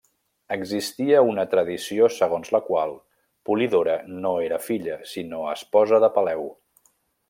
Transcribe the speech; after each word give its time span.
Existia 0.53 1.19
una 1.31 1.43
tradició 1.51 2.09
segons 2.15 2.51
la 2.57 2.63
qual 2.71 2.95
Polidora 3.51 4.01
no 4.25 4.35
era 4.49 4.63
filla, 4.71 5.01
sinó 5.15 5.47
esposa 5.57 6.05
de 6.07 6.15
Peleu. 6.19 6.49